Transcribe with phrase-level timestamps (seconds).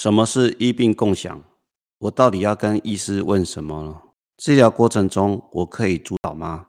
[0.00, 1.42] 什么是医病共享？
[1.98, 4.00] 我到底要跟医师问什么呢？
[4.36, 6.68] 治疗过程中我可以主导吗？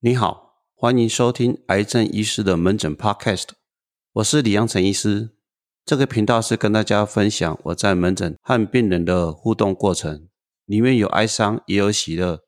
[0.00, 3.50] 你好，欢迎收听癌症医师的门诊 Podcast，
[4.14, 5.36] 我是李阳成医师。
[5.90, 10.28] 这个频道是跟大家分享我在门诊和病人的互动过程，
[10.64, 12.44] 里面有哀伤，也有喜乐，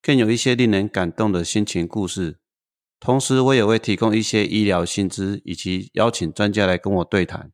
[0.00, 2.38] 更有一些令人感动的心情故事。
[3.00, 7.50] 同时，我也会提供一些医疗薪资，以及邀请专家来跟我对谈。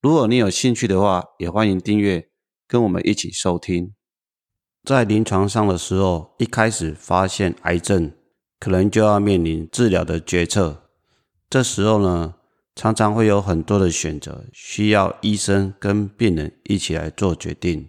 [0.00, 2.30] 如果你有兴趣的话，也欢迎订阅，
[2.66, 3.92] 跟我们一起收听。
[4.84, 8.10] 在临床上的时候，一开始发现癌症，
[8.58, 10.88] 可能就要面临治疗的决策。
[11.50, 12.36] 这时候呢？
[12.74, 17.86] 常常会有很多的选择，需要医生跟病人一起来做决定。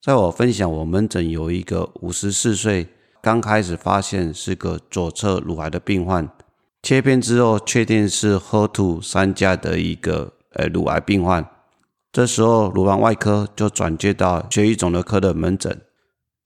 [0.00, 2.88] 在我分享，我门诊有一个五十四岁，
[3.20, 6.26] 刚开始发现是个左侧乳癌的病患，
[6.82, 11.46] 切片之后确定是 HER2 三加的一个呃乳癌病患。
[12.10, 15.82] 这时候乳房外科就转接到血液肿瘤科的门诊，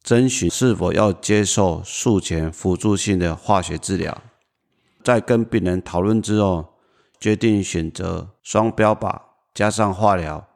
[0.03, 4.23] 征询是否要接受术前辅助性的化学治疗。
[5.05, 6.76] 在跟病人讨论之后。
[7.19, 9.20] 决定选择双标靶
[9.55, 10.47] 加上化疗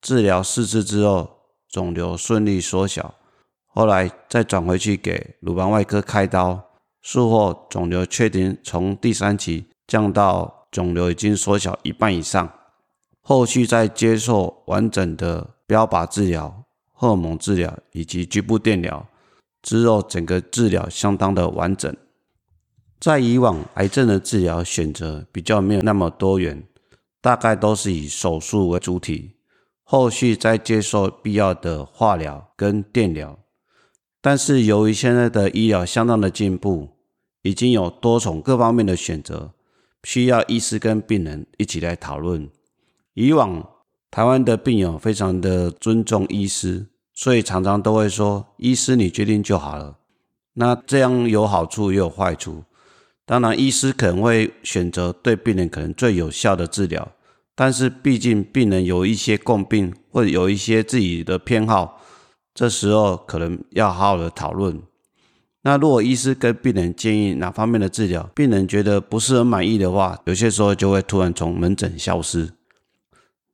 [0.00, 3.14] 治疗四次之后，肿瘤顺利缩小。
[3.66, 6.62] 后来再转回去给乳房外科开刀，
[7.00, 12.52] 术后肿瘤确定从第三期降到肿瘤已经缩小一半以上。
[13.22, 19.06] 后续再接受完整的标靶治疗、荷尔蒙治疗以及局部电疗
[19.62, 21.96] 之后，整个治疗相当的完整。
[23.02, 26.62] 在以往，癌症的治疗选择比较没有那么多元，
[27.20, 29.32] 大概都是以手术为主体，
[29.82, 33.40] 后续再接受必要的化疗跟电疗。
[34.20, 36.90] 但是由于现在的医疗相当的进步，
[37.42, 39.52] 已经有多重各方面的选择，
[40.04, 42.48] 需要医师跟病人一起来讨论。
[43.14, 43.68] 以往
[44.12, 49.98] 台湾的病友非常的尊重医师，所以常常都会说：“医师你决定就好了。”
[50.54, 52.62] 那这样有好处也有坏处。
[53.24, 57.12] 当然，医师可能会选择对病人可能最有效的治疗，
[57.54, 62.02] 但是毕竟病人有一些共病或者有一些自己的偏好，
[62.52, 64.82] 这时候可能要好好的讨论。
[65.62, 72.50] 那如果医师跟病人建议哪方面的治疗，病人觉得不是很满意的话，有些时候就会突然从门诊消失。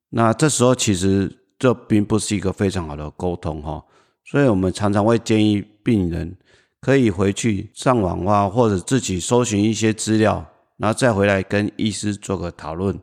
[0.09, 3.85] 那这时候其实这并不是一个非常好的沟通哈，
[4.25, 6.35] 所以我们常常会建议病人。
[6.81, 10.47] 可以回去上网啊，或者自己搜寻一些资料，
[10.77, 12.99] 然后再回来跟医师做个讨论。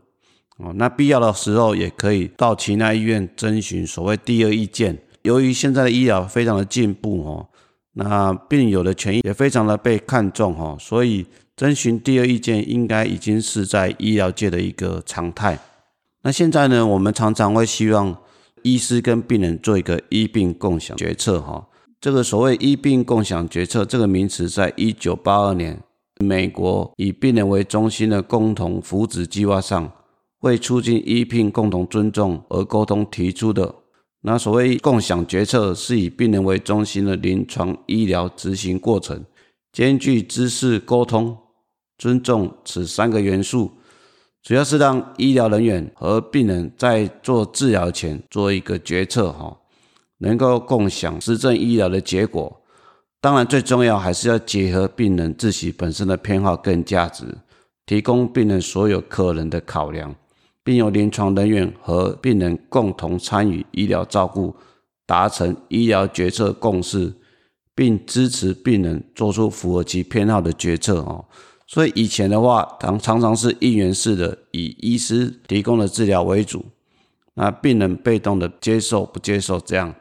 [0.58, 4.97] 哦，那必要的时候也可以到其他医院征询所谓第二意见。
[5.24, 7.50] 由于现在的医疗非常的进步哦，
[7.94, 11.25] 那病友的权益也非常的被看重哦，所以
[11.57, 15.59] 征询第二意见应该已经是在医疗界的一个常态。
[16.22, 18.18] 那现在呢，我们常常会希望
[18.62, 21.68] 医师跟病人做一个医病共享决策哈。
[22.05, 25.81] 这个所谓医病共享决策这个名词，在一九八二年，
[26.19, 29.91] 美国以病人为中心的共同福祉计划上，
[30.41, 33.73] 为促进医病共同尊重而沟通提出的。
[34.21, 39.25] 那所谓共享决策，是以病人为中心的临床医疗执行过程，
[39.71, 41.35] 兼具知识沟通、
[41.97, 43.71] 尊重此三个元素，
[44.44, 49.57] 主要是让医疗人员和病人在做治疗前做一个决策，哈。
[50.19, 52.61] 能够共享实证医疗的结果，
[53.19, 57.25] 当然最重要还是要结合病人自己本身的偏好跟价值，
[57.85, 60.15] 提供病人所有可能的考量，
[60.63, 64.55] 并由临床人员和病人共同参与医疗照顾，
[65.05, 67.13] 达成医疗决策共识，
[67.75, 71.25] 并支持病人做出符合其偏好的决策哦。
[71.67, 76.63] 所以以前的话，常常常是应援式的，以医师提供的治疗为主，
[77.33, 79.93] 那病人被动的接受不接受这样。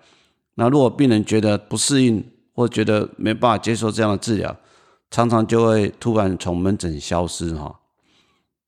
[0.54, 2.24] 那如果病人觉得不适应，
[2.54, 4.56] 或觉得没办法接受这样的治疗，
[5.10, 7.80] 常常就会突然从门诊消失哈。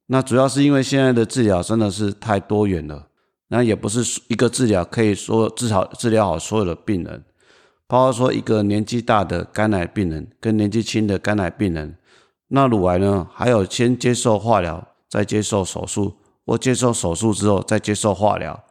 [0.06, 3.08] 那主要是因为现在的治疗真的是太多元了，
[3.48, 7.24] 那也不是一个治疗可以说治好治疗好所有的病人。
[7.88, 11.96] 包括说一个年纪大的肝癌病人跟年纪轻的肝癌病人，
[12.48, 18.64] 那乳癌呢，还有先接受化疗，再接受手术，或接受手术之后再接受化疗。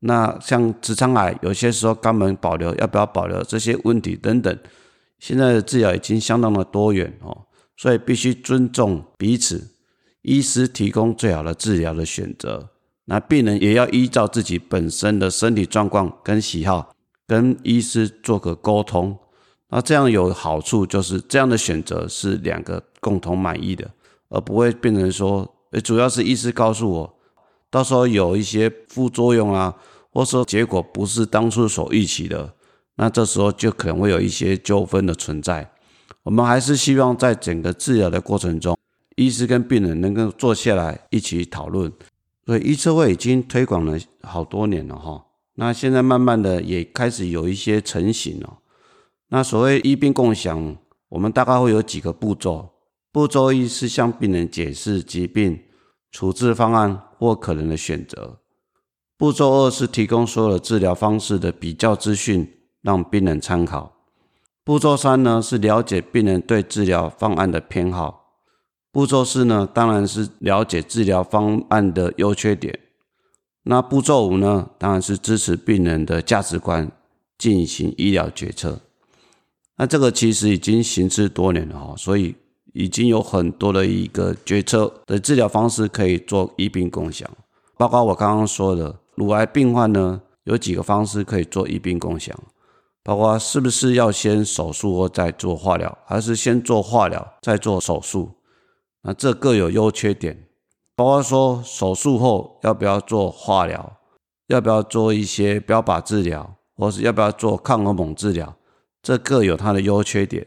[0.00, 4.58] 那像直肠癌，有些时候肛门保留要不要保留这些问题等等，
[5.18, 7.46] 现在的治疗已经相当的多元哦，
[7.76, 9.74] 所以必须尊重彼此，
[10.22, 12.70] 医师提供最好的治疗的选择，
[13.06, 16.94] 那病人也要依照自己本身的身体状况跟喜好，
[17.26, 19.18] 跟医师做个沟通。
[19.70, 23.90] 那这样有好处，就是这样的选择是两个共同满意的，
[24.30, 27.17] 而不会变成说，诶，主要是医师告诉我，
[27.70, 29.74] 到时候有一些副作用啊，
[30.10, 32.54] 或者说结果不是当初所预期的，
[32.96, 35.70] 那这时候就可能会有一些纠纷的存在。
[36.22, 38.76] 我们还是希望在整个治疗的过程中，
[39.16, 41.92] 医师跟病人能够坐下来一起讨论。
[42.46, 45.26] 所以医车会已经推广了好多年了哈，
[45.56, 48.58] 那现在慢慢的也开始有一些成型了。
[49.28, 50.76] 那所谓医病共享，
[51.10, 52.70] 我们大概会有几个步骤。
[53.12, 55.60] 步骤一是向病人解释疾病、
[56.10, 58.38] 处置方案或可能的选择。
[59.16, 63.96] 步骤二是提供所有的治疗方式的比较资讯，让病人参考。
[64.62, 68.36] 步骤三呢是了解病人对治疗方案的偏好。
[68.92, 72.78] 步骤四呢当然是了解治疗方案的优缺点。
[73.64, 76.90] 那步骤五呢当然是支持病人的价值观，
[77.36, 78.80] 进行医疗决策。
[79.76, 82.34] 那这个其实已经行之多年了哈，所以
[82.78, 87.28] 已经有很多的一个决策的治疗方式可以做一病共享。
[87.76, 92.38] 包括我刚刚说的，乳癌病患呢有几个方式可以做一病共享，
[93.02, 98.36] 包括是不是要先手术或再做化疗，还是先做化疗再做手术？
[99.02, 100.46] 那这各有优缺点。
[100.94, 103.98] 包括说手术后要不要做化疗，
[104.46, 108.54] 要不要做一些标靶治疗，或是要不要做抗荷蒙治疗？
[109.02, 110.46] 这各有它的优缺点。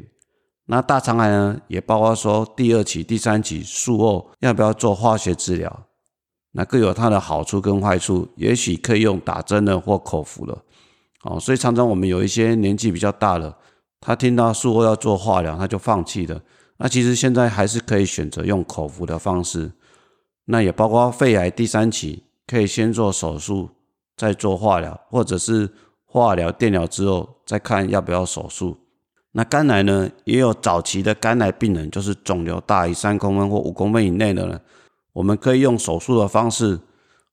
[0.72, 5.88] 那大肠癌呢，也包括说第二期、第三期术后要不要做化学治疗，
[6.54, 8.30] 那各有它的好处跟坏处。
[8.38, 10.58] 也许可以用打针的或口服的。
[11.24, 13.58] 哦，所以常常我们有一些年纪比较大了，
[14.00, 16.42] 他听到术后要做化疗，他就放弃了。
[16.78, 19.74] 那其实现在还是可以选择用口服的方式。
[20.46, 23.72] 那也包括肺癌第三期，可以先做手术，
[24.16, 25.70] 再做化疗，或者是。
[26.14, 28.78] 化疗、电疗之后，再看要不要手术。
[29.34, 34.60] 那肝癌呢，也有早期的肝癌病人，就是肿瘤大于三公分或五公分以内的呢，
[35.14, 36.80] 我们可以用手术的方式，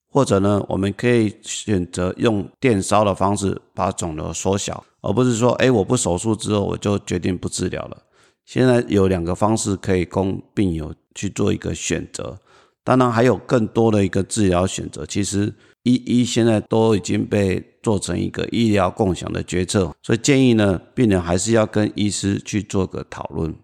[0.09, 7.97] 或者呢，我们可以选择用电烧的方式把肿瘤缩小，而不是说，哎，我不手术之后我就决定不治疗了。
[8.45, 12.39] 现在有两个方式可以供病友去做一个选择，
[12.85, 15.05] 当然还有更多的一个治疗选择。
[15.05, 15.53] 其实。
[15.89, 23.55] 一一现在都已经被做成一个医疗共享的决策，所以建议呢，病人还是要跟医师去做个讨论。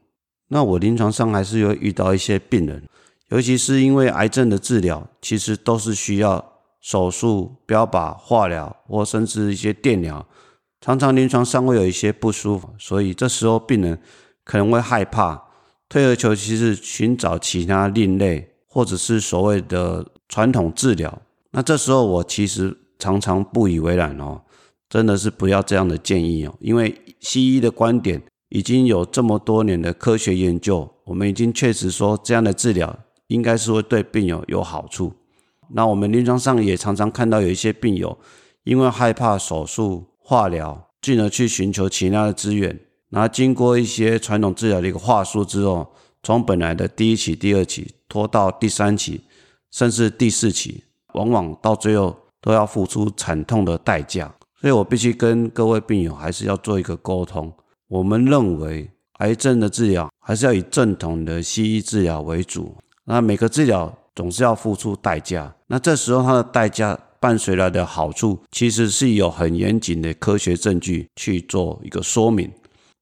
[0.49, 2.83] 那我临床上还是有遇到一些病人，
[3.29, 6.43] 尤其是因为癌症的治疗，其实都是需要
[6.81, 10.27] 手术、标靶、化疗或甚至一些电疗，
[10.81, 13.99] 常常临床上会有一些不舒服，所以这时候病人
[14.45, 15.43] 可能会害怕，
[15.89, 21.21] 退而求其次寻找其他另类或者是所谓的传统治疗。
[21.55, 24.43] 那这时候我其实常常不以为然哦，
[24.89, 32.99] 真的是不要这样的建议哦，因为西医的观点已经有这么多年的科学研究，我们已经确实说这样的治疗
[33.29, 35.13] 应该是会对病友有好处。
[35.71, 38.19] 那我们临床上也常常看到有一些病友
[38.65, 42.81] 因为害怕手术、化疗，进而去寻求其他的资源，
[43.11, 49.21] 然后经过一些传统治疗的一个话术之后，从本来的第一期、第二期拖到第三期，
[49.71, 50.83] 甚至第四期。
[51.15, 57.53] 往往到最后都要付出惨痛的代价，所以我必须跟各位病友还是要做一个沟通。
[57.89, 62.77] 我们认为癌症的治疗还是要以正统的西医治疗为主。
[63.05, 72.51] 那每个治疗总是要付出代价，那这时候它的代价伴随来的好处，其实是有很严谨的科学证据去做一个说明。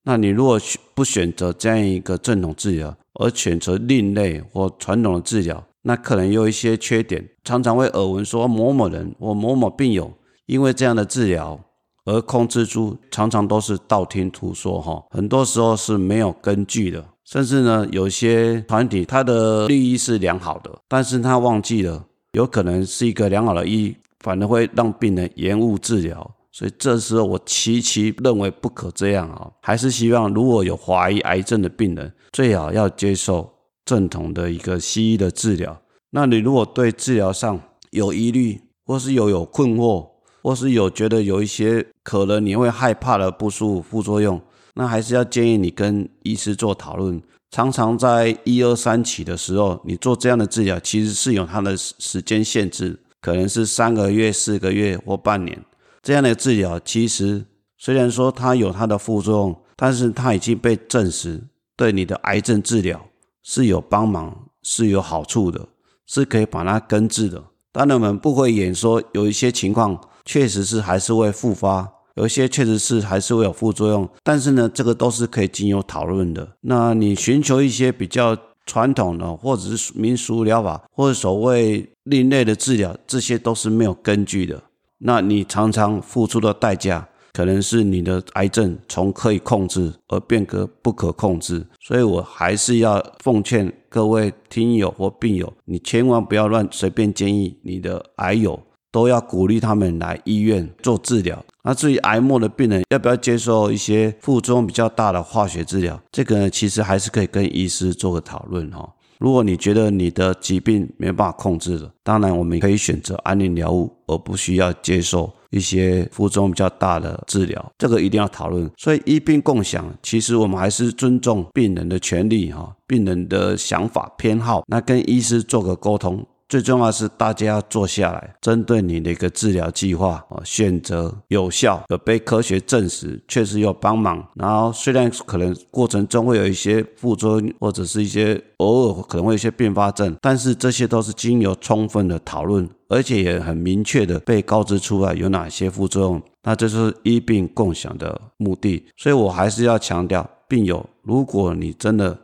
[0.05, 0.61] 那你如果
[0.95, 10.13] 不选择这样一个正统治疗，而选择另类或传统的治疗，那可能有一些缺点，常常会耳闻说某某人或某某病友
[10.47, 11.59] 因为这样的治疗
[12.05, 33.52] 而控制住，常常都是道听途说哈，很多时候是没有根据的，甚至呢，有些团体他的利益是良好的，但是他忘记了，有可能是一个良好的意，反而会让病人延误治疗，所以这时候我极其认为不可这样啊，还是希望如果有怀疑癌症的病人，最好要接受。
[33.85, 37.61] 正统的一个西医的治疗，那你如果对治疗上
[37.91, 40.09] 有疑虑，或是有有困惑，
[40.43, 44.41] 或是有觉得有一些可能你会害怕的不舒服副作用，
[44.75, 47.21] 那还是要建议你跟医师做讨论。
[47.51, 55.63] 常常在一二三期的时候，你做这样的治疗，其实是有它的时间限制，可能是三个月、四个月或半年。
[56.03, 57.45] 这样的治疗其实
[57.77, 61.43] 虽然说它有它的副作用，但是它已经被证实
[61.77, 63.07] 对你的癌症治疗。
[63.43, 65.69] 是有帮忙，是有好处的，
[66.07, 67.43] 是可以把它根治的。
[67.73, 76.57] 当然，我们不会演说有一些情况确实是还是会复发，有一些确实是还是会有副作用，但是呢，这个都是可以经由讨论的。
[76.61, 84.63] 那你寻求一些比较传统的，或者是民俗疗法，或者所谓另类的治疗，这些都是没有根据的。
[84.99, 87.09] 那你常常付出的代价。
[87.33, 98.61] 可能是你的癌症从可以控制而变革不可控制，所以我还是要奉劝各位听友或病友，你千万不要乱随便建议你的癌友，
[98.91, 101.43] 都要鼓励他们来医院做治疗。
[101.65, 108.93] 那至于癌末的病人要不要接受一些副作用比较大的化学治疗，这个呢，其实还是可以跟医师做个讨论哈。
[109.19, 117.73] 如果你觉得你的疾病没办法控制了，当然我们可以选择安宁疗物，而不需要接受一些副作用比较大的治疗。
[117.79, 118.69] 这个一定要讨论。
[118.77, 126.27] 所以医病共享，其实我们还是尊重病人的权利哈，病人的想法偏好，那跟医师做个沟通。
[126.53, 134.23] 最重要是大家要坐下来，针对你的一个治疗计划啊，选择有效、有被科学证实、确实有帮忙。
[134.35, 146.23] 然后虽然可能过程中会有一些副作用，或者是一些偶尔可能会有一些并发症，但是这些都是经由充分的讨论，而且也很明确的被告知出来有哪些副作用。
[146.43, 148.85] 那这是医病共享的目的。
[148.99, 152.15] 所以我还是要强调，病友，如果你真的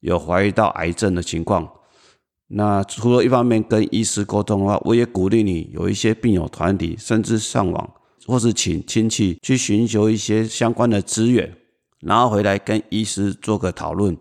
[0.00, 1.68] 有怀疑到癌症的情况，
[2.56, 7.90] 那除了一方面跟医师沟通的话，我也鼓励你有一些病友团体，甚至上网
[8.26, 11.52] 或是请亲戚去寻求一些相关的资源，
[12.02, 14.16] 然后回来跟医师做个讨论，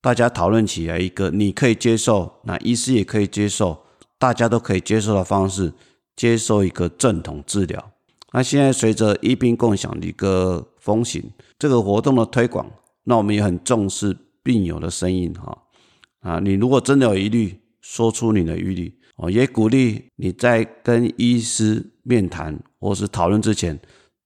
[0.00, 3.78] 大家讨论起来一个你可以接受，那医师也可以接受，
[4.18, 5.70] 大家都可以接受的方式，
[6.16, 7.92] 接受一个正统治疗。
[8.32, 11.22] 那现在随着医病共享的一个风行，
[11.58, 12.66] 这个活动的推广，
[13.04, 15.58] 那我们也很重视病友的声音哈
[16.20, 17.60] 啊，你如果真的有疑虑。
[17.84, 23.78] 说出你的疑虑哦，也鼓励你在跟医师面谈或是讨论之前，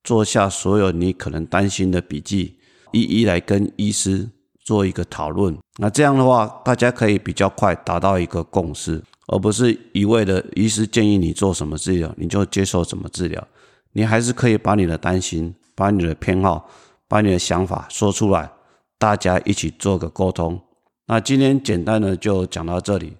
[0.05, 2.57] 做下所有你可能担心的笔记，
[2.93, 4.31] 一一来跟医师
[4.65, 5.59] 做一个讨论。
[5.81, 13.45] 那这样的话，大家可以比较快达到一个共识，而不是一味的医师建议你做什么治疗，你就接受什么治疗。
[13.93, 16.71] 你还是可以把你的担心、把你的偏好、
[17.09, 18.51] 把你的想法说出来，
[18.99, 20.61] 大家一起做个沟通。
[21.09, 23.15] 那今天简单的就讲到这里。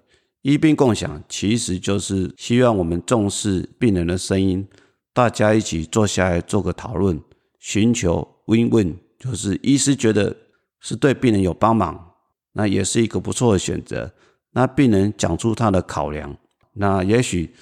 [0.49, 4.67] 医病共享其实就是希望我们重视病人的声音，
[5.13, 7.21] 大家一起坐下来做个讨论，
[7.59, 10.35] 寻求 win-win，就是医师觉得
[10.79, 12.13] 是对病人有帮忙，
[12.53, 14.11] 那也是一个不错的选择。
[14.53, 16.35] 那病人讲出他的考量，
[16.73, 17.53] 那也许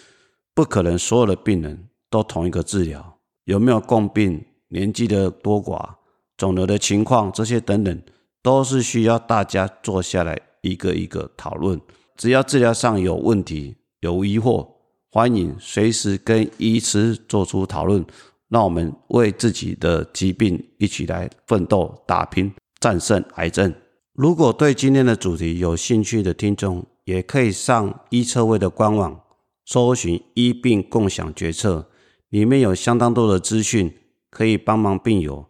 [0.54, 5.96] 不可能所有的病人都同一个治疗，有没有共病、年纪的多寡、
[6.38, 8.02] 肿瘤的情况这些等等，
[8.42, 11.78] 都是需要大家坐下来一个一个讨论。
[12.18, 14.68] 只要治疗上有问题、有疑惑，
[15.12, 18.04] 欢迎随时跟医师做出讨论。
[18.50, 23.74] 让我们为自己的疾病一起来奋斗、打拼、战胜癌症。
[24.14, 29.22] 如果对今天的主题有兴趣的听众，也可以上医车位的官网，
[29.66, 31.90] 搜寻“医病共享决策”，
[32.30, 33.94] 里面有相当多的资讯，
[34.30, 35.46] 可以帮忙病友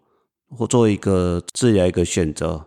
[0.50, 2.67] 或做一个治疗一个选择。